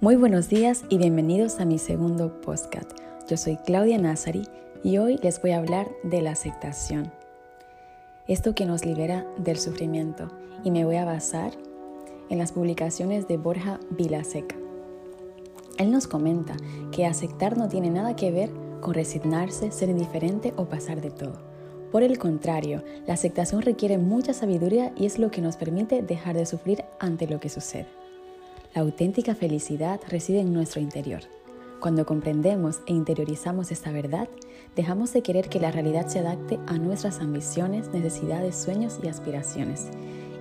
[0.00, 2.88] Muy buenos días y bienvenidos a mi segundo podcast.
[3.28, 4.44] Yo soy Claudia Nazari
[4.84, 7.10] y hoy les voy a hablar de la aceptación.
[8.28, 10.30] Esto que nos libera del sufrimiento
[10.62, 11.50] y me voy a basar
[12.30, 14.54] en las publicaciones de Borja Vilaseca.
[15.78, 16.54] Él nos comenta
[16.92, 21.40] que aceptar no tiene nada que ver con resignarse, ser indiferente o pasar de todo.
[21.90, 26.36] Por el contrario, la aceptación requiere mucha sabiduría y es lo que nos permite dejar
[26.36, 27.88] de sufrir ante lo que sucede.
[28.78, 31.22] La auténtica felicidad reside en nuestro interior.
[31.80, 34.28] Cuando comprendemos e interiorizamos esta verdad,
[34.76, 39.88] dejamos de querer que la realidad se adapte a nuestras ambiciones, necesidades, sueños y aspiraciones.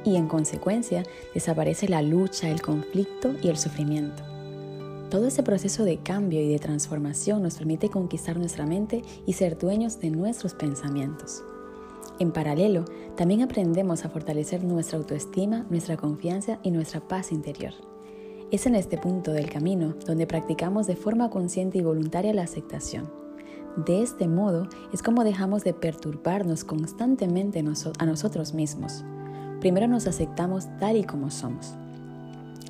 [0.03, 1.01] Y en consecuencia,
[1.33, 4.21] desaparece la lucha, el conflicto y el sufrimiento.
[5.09, 9.57] Todo ese proceso de cambio y de transformación nos permite conquistar nuestra mente y ser
[9.57, 11.41] dueños de nuestros pensamientos.
[12.19, 17.73] En paralelo, también aprendemos a fortalecer nuestra autoestima, nuestra confianza y nuestra paz interior.
[18.49, 23.11] Es en este punto del camino donde practicamos de forma consciente y voluntaria la aceptación.
[23.75, 29.03] De este modo es como dejamos de perturbarnos constantemente a nosotros mismos.
[29.59, 31.73] Primero nos aceptamos tal y como somos.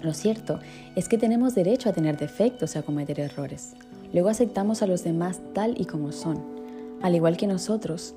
[0.02, 0.60] Lo cierto
[0.96, 3.76] es que tenemos derecho a tener defectos y a cometer errores.
[4.14, 6.44] Luego aceptamos a los demás tal y como son.
[7.04, 8.16] Al igual que nosotros,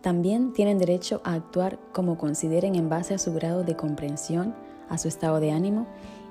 [0.00, 4.54] también tienen derecho a actuar como consideren en base a su grado de comprensión,
[4.88, 5.86] a su estado de ánimo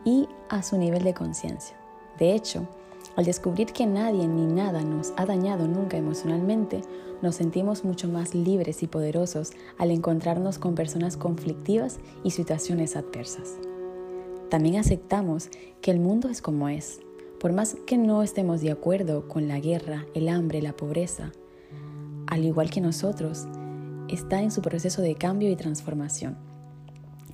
[0.06, 1.76] y a su nivel de conciencia.
[2.18, 2.68] De hecho,
[3.16, 6.82] al descubrir que nadie ni nada nos ha dañado nunca emocionalmente,
[7.22, 13.58] nos sentimos mucho más libres y poderosos al encontrarnos con personas conflictivas y situaciones adversas.
[14.50, 15.50] También aceptamos
[15.82, 17.00] que el mundo es como es,
[17.40, 21.32] por más que no estemos de acuerdo con la guerra, el hambre, la pobreza,
[22.28, 23.48] al igual que nosotros,
[24.10, 26.51] está en su proceso de cambio y transformación.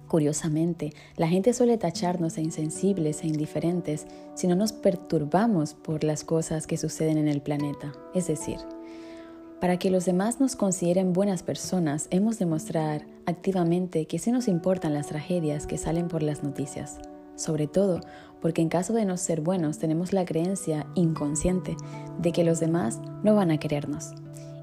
[0.07, 6.23] Curiosamente, la gente suele tacharnos de insensibles e indiferentes si no nos perturbamos por las
[6.23, 7.91] cosas que suceden en el planeta.
[8.13, 8.57] Es decir,
[9.59, 14.47] para que los demás nos consideren buenas personas, hemos de mostrar activamente que sí nos
[14.47, 16.99] importan las tragedias que salen por las noticias.
[17.35, 17.99] Sobre todo
[18.41, 21.75] porque en caso de no ser buenos tenemos la creencia inconsciente
[22.19, 24.13] de que los demás no van a querernos.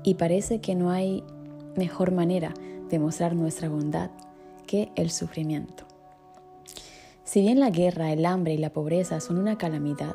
[0.04, 1.22] Y parece que no hay
[1.76, 2.54] mejor manera
[2.88, 4.10] de mostrar nuestra bondad
[4.64, 5.84] que el sufrimiento.
[7.24, 10.14] Si bien la guerra, el hambre y la pobreza son una calamidad,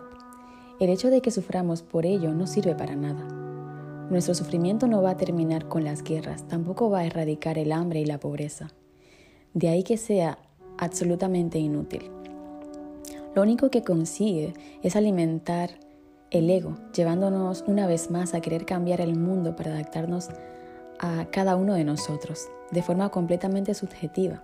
[0.79, 3.27] el hecho de que suframos por ello no sirve para nada.
[4.09, 7.99] Nuestro sufrimiento no va a terminar con las guerras, tampoco va a erradicar el hambre
[7.99, 8.69] y la pobreza.
[9.53, 10.39] De ahí que sea
[10.77, 12.09] absolutamente inútil.
[13.35, 15.71] Lo único que consigue es alimentar
[16.31, 20.29] el ego, llevándonos una vez más a querer cambiar el mundo para adaptarnos
[20.99, 24.41] a cada uno de nosotros de forma completamente subjetiva.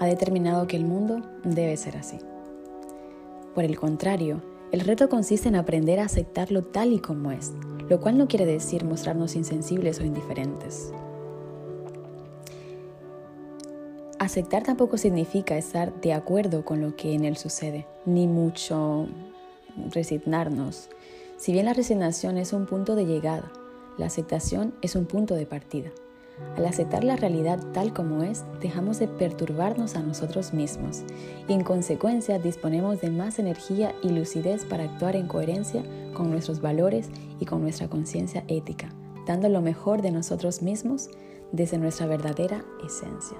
[0.00, 2.18] Ha determinado que el mundo debe ser así.
[3.54, 7.52] Por el contrario, el reto consiste en aprender a aceptarlo tal y como es,
[7.88, 10.92] lo cual no quiere decir mostrarnos insensibles o indiferentes.
[14.18, 19.08] Aceptar tampoco significa estar de acuerdo con lo que en él sucede, ni mucho
[19.92, 20.88] resignarnos.
[21.36, 23.50] Si bien la resignación es un punto de llegada,
[24.00, 25.90] la aceptación es un punto de partida.
[26.56, 31.02] Al aceptar la realidad tal como es, dejamos de perturbarnos a nosotros mismos
[31.46, 35.84] y en consecuencia disponemos de más energía y lucidez para actuar en coherencia
[36.14, 38.88] con nuestros valores y con nuestra conciencia ética,
[39.26, 41.10] dando lo mejor de nosotros mismos
[41.52, 43.36] desde nuestra verdadera esencia.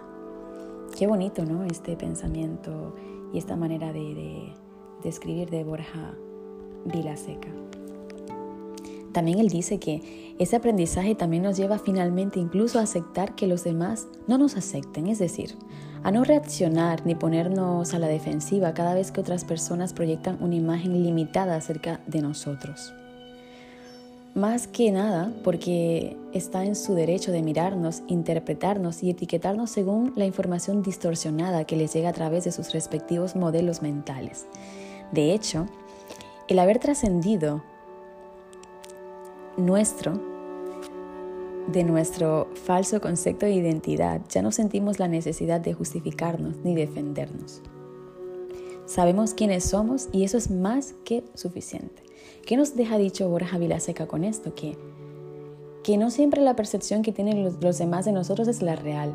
[0.95, 1.65] Qué bonito, ¿no?
[1.65, 2.95] Este pensamiento
[3.33, 4.53] y esta manera de,
[5.03, 6.15] de, escribir de Borja
[6.85, 7.49] Vilaseca.
[9.13, 13.65] También él dice que ese aprendizaje también nos lleva finalmente incluso a aceptar que los
[13.65, 15.57] demás no nos acepten, es decir,
[16.03, 20.55] a no reaccionar ni ponernos a la defensiva cada vez que otras personas proyectan una
[20.55, 22.93] imagen limitada acerca de nosotros.
[24.35, 30.25] Más que nada porque está en su derecho de mirarnos, interpretarnos y etiquetarnos según la
[30.25, 34.47] información distorsionada que les llega a través de sus respectivos modelos mentales.
[35.11, 35.67] De hecho,
[36.47, 37.65] el haber trascendido
[39.61, 40.13] nuestro,
[41.69, 47.63] de nuestro falso concepto de identidad, ya no sentimos la necesidad de justificarnos ni defendernos.
[48.87, 52.03] Sabemos quiénes somos y eso es más que suficiente.
[52.45, 54.55] ¿Qué nos deja dicho Borja Vilaseca con esto?
[54.55, 54.77] Que,
[55.85, 59.15] que no siempre la percepción que tienen los, los demás de nosotros es la real.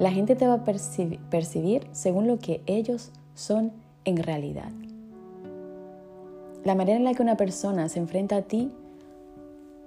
[0.00, 3.72] La gente te va a percibir según lo que ellos son
[4.04, 4.72] en realidad.
[6.64, 8.72] La manera en la que una persona se enfrenta a ti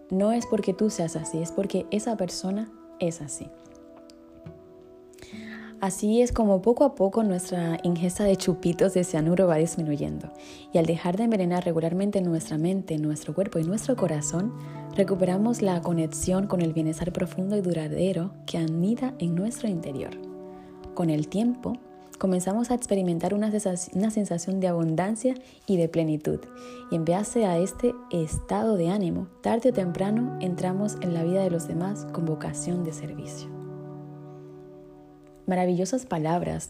[0.10, 3.48] no es porque tú seas así, es porque esa persona es así.
[5.82, 10.30] Así es como poco a poco nuestra ingesta de chupitos de cianuro va disminuyendo
[10.74, 14.54] y al dejar de envenenar regularmente nuestra mente, nuestro cuerpo y nuestro corazón,
[14.98, 20.12] recuperamos la conexión con el bienestar profundo y duradero que anida en nuestro interior.
[20.96, 21.78] Con el tiempo,
[22.20, 25.34] comenzamos a experimentar una sensación de abundancia
[25.66, 26.40] y de plenitud
[26.92, 31.42] y en base a este estado de ánimo, tarde o temprano entramos en la vida
[31.42, 33.60] de los demás con vocación de servicio
[35.50, 36.70] maravillosas palabras,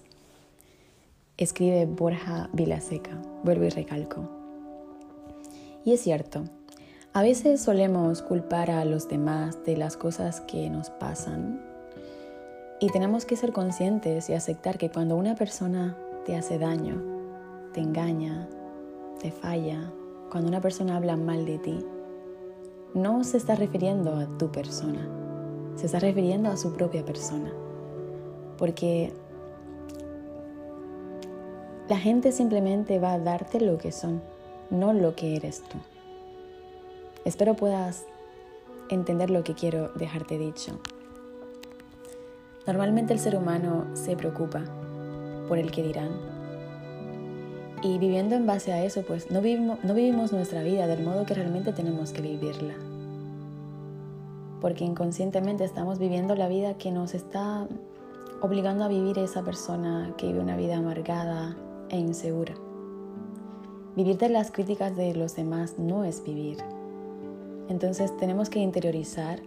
[1.37, 4.29] escribe Borja Vilaseca, vuelvo y recalco.
[5.83, 6.45] Y es cierto,
[7.11, 11.61] a veces solemos culpar a los demás de las cosas que nos pasan
[12.79, 17.01] y tenemos que ser conscientes y aceptar que cuando una persona te hace daño,
[17.73, 18.47] te engaña,
[19.19, 19.91] te falla,
[20.31, 21.85] cuando una persona habla mal de ti,
[22.93, 25.07] no se está refiriendo a tu persona,
[25.75, 27.51] se está refiriendo a su propia persona
[28.59, 29.13] porque
[31.87, 34.21] la gente simplemente va a darte lo que son,
[34.69, 35.77] no lo que eres tú.
[37.23, 38.05] Espero puedas
[38.89, 40.79] entender lo que quiero dejarte dicho.
[42.69, 44.61] Normalmente el ser humano se preocupa
[45.47, 46.11] por el que dirán.
[47.81, 51.73] Y viviendo en base a eso, pues no vivimos, nuestra vida del modo que realmente
[51.73, 52.75] tenemos que vivirla.
[54.61, 57.67] Porque inconscientemente estamos viviendo la vida que nos está
[58.39, 61.57] obligando a vivir esa persona que vive una vida amargada
[61.89, 62.53] e insegura.
[63.95, 66.57] Vivir de las críticas de los demás no es vivir.
[67.67, 69.39] Entonces tenemos que interiorizar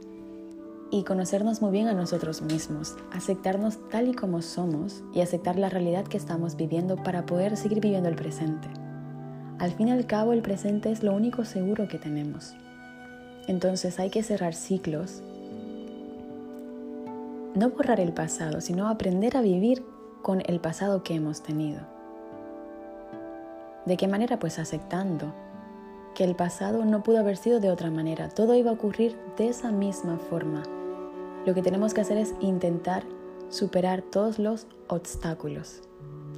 [0.93, 5.71] y conocernos muy bien a nosotros mismos, aceptarnos tal y como somos y aceptar la
[5.71, 8.69] realidad que estamos viviendo para poder seguir viviendo el presente.
[9.59, 12.55] Al fin y al cabo el presente es lo único seguro que tenemos.
[13.49, 15.23] Entonces hay que cerrar ciclos
[17.55, 19.85] no borrar el pasado, sino aprender a vivir
[20.21, 21.81] con el pasado que hemos tenido.
[23.87, 24.39] ¿De qué manera?
[24.39, 25.35] Pues aceptando
[26.15, 29.49] que el pasado no pudo haber sido de otra manera, todo iba a ocurrir de
[29.49, 30.63] esa misma forma.
[31.47, 33.05] Lo que tenemos que hacer es intentar
[33.49, 35.83] superar todos los obstáculos.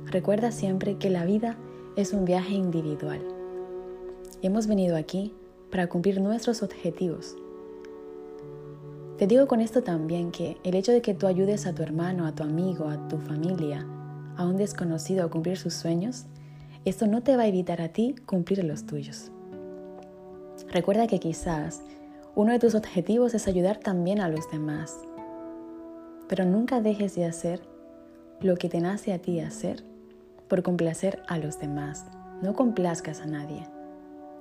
[0.06, 1.56] Recuerda siempre que la vida
[1.96, 3.20] es un viaje individual.
[4.42, 5.34] Hemos venido aquí
[5.70, 7.36] para cumplir nuestros objetivos,
[9.18, 12.26] te digo con esto también que el hecho de que tú ayudes a tu hermano,
[12.26, 13.86] a tu amigo, a tu familia,
[14.36, 16.26] a un desconocido a cumplir sus sueños,
[16.84, 19.30] esto no te va a evitar a ti cumplir los tuyos.
[20.68, 21.80] Recuerda que quizás
[22.36, 24.98] uno de tus objetivos es ayudar también a los demás,
[26.28, 27.60] pero nunca dejes de hacer
[28.40, 29.84] lo que te nace a ti hacer
[30.48, 32.06] por complacer a los demás.
[32.42, 33.66] No complazcas a nadie.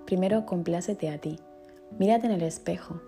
[0.06, 1.40] Primero complácete a ti.
[2.00, 3.00] Mírate en el espejo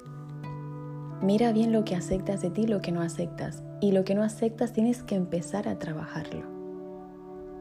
[1.21, 3.63] Mira bien lo que aceptas de ti, lo que no aceptas.
[3.81, 6.43] Y lo que no aceptas tienes que empezar a trabajarlo.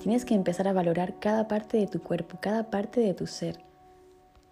[0.00, 3.64] Tienes que empezar a valorar cada parte de tu cuerpo, cada parte de tu ser.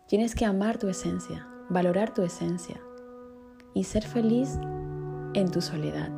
[0.06, 2.80] Tienes que amar tu esencia, valorar tu esencia
[3.74, 4.58] y ser feliz
[5.34, 6.10] en tu soledad.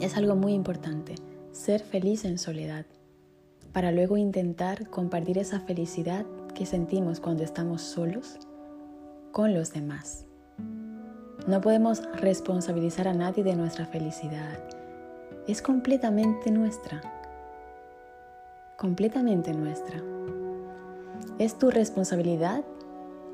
[0.00, 1.14] Es algo muy importante,
[1.52, 2.84] ser feliz en soledad,
[3.72, 8.38] para luego intentar compartir esa felicidad que sentimos cuando estamos solos
[9.32, 10.26] con los demás.
[11.46, 14.58] No podemos responsabilizar a nadie de nuestra felicidad.
[15.48, 17.02] Es completamente nuestra.
[18.78, 20.00] Completamente nuestra.
[21.38, 22.64] Es tu responsabilidad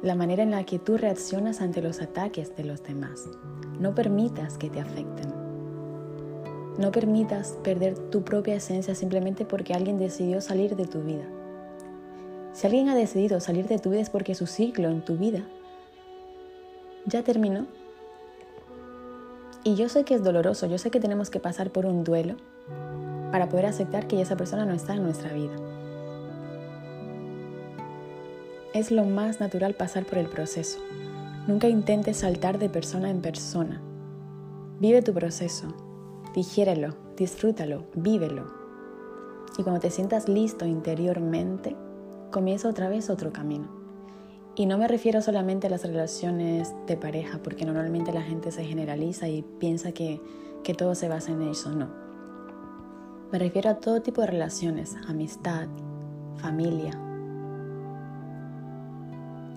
[0.02, 3.28] la manera en la que tú reaccionas ante los ataques de los demás.
[3.78, 5.30] No permitas que te afecten.
[6.78, 11.25] No permitas perder tu propia esencia simplemente porque alguien decidió salir de tu vida.
[12.52, 15.42] Si alguien ha decidido salir de tu vida es porque su ciclo en tu vida
[17.07, 17.66] ya terminó
[19.62, 22.37] y yo sé que es doloroso, yo sé que tenemos que pasar por un duelo
[23.30, 25.52] para poder aceptar que esa persona no está en nuestra vida.
[28.73, 30.79] Es lo más natural pasar por el proceso.
[31.49, 33.83] Nunca intentes saltar de persona en persona.
[34.79, 35.75] Vive tu proceso,
[36.37, 38.47] digiérelo, disfrútalo, vívelo.
[39.59, 41.75] Y cuando te sientas listo interiormente,
[42.31, 43.69] comienza otra vez otro camino.
[44.55, 48.65] Y no me refiero solamente a las relaciones de pareja, porque normalmente la gente se
[48.65, 50.21] generaliza y piensa que,
[50.62, 51.89] que todo se basa en eso, no.
[53.33, 55.67] Me refiero a todo tipo de relaciones, amistad,
[56.37, 56.93] familia,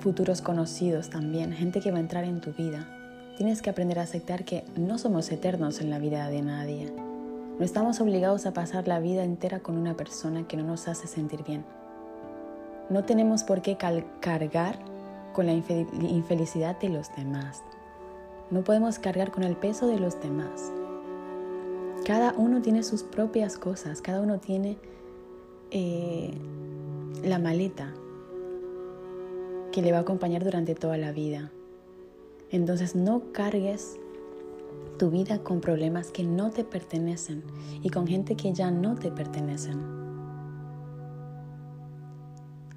[0.04, 2.86] futuros conocidos también, gente que va a entrar en tu vida.
[3.38, 6.94] Tienes que aprender a aceptar que no somos eternos en la vida de nadie.
[7.58, 11.08] No estamos obligados a pasar la vida entera con una persona que no nos hace
[11.08, 11.64] sentir bien.
[12.90, 14.78] No tenemos por qué cargar
[15.32, 17.64] con la infelicidad de los demás.
[18.52, 20.70] No podemos cargar con el peso de los demás.
[22.06, 24.78] Cada uno tiene sus propias cosas, cada uno tiene
[25.72, 26.34] eh,
[27.24, 27.94] la maleta
[29.74, 31.52] que le va a acompañar durante toda la vida.
[32.52, 34.00] Entonces no cargues
[35.00, 37.44] tu vida con problemas que no te pertenecen
[37.82, 39.82] y con gente que ya no te pertenecen.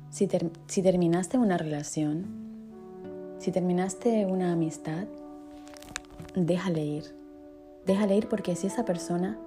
[0.09, 0.27] Si,
[0.67, 2.25] si terminaste una relación,
[3.41, 5.07] si terminaste una amistad,
[6.35, 7.05] déjale ir.
[7.85, 9.39] Déjale ir porque si esa persona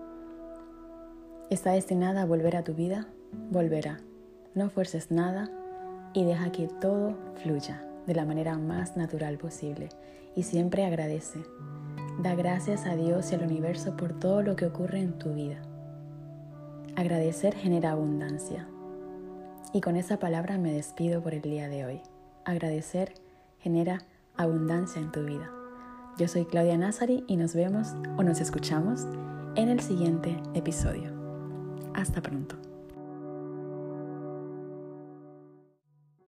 [1.50, 3.08] está destinada a volver a tu vida,
[3.50, 4.00] volverá.
[4.54, 5.50] No fuerces nada
[6.14, 9.90] y deja que todo fluya de la manera más natural posible
[10.36, 11.44] y siempre agradece.
[12.22, 15.62] Da gracias a Dios y al universo por todo lo que ocurre en tu vida.
[16.96, 18.68] Agradecer genera abundancia.
[19.74, 22.02] Y con esa palabra me despido por el día de hoy.
[22.44, 23.14] Agradecer
[23.60, 24.00] genera
[24.36, 25.52] abundancia en tu vida.
[26.18, 29.06] Yo soy Claudia Nazari y nos vemos o nos escuchamos
[29.56, 31.12] en el siguiente episodio.
[31.94, 32.69] Hasta pronto.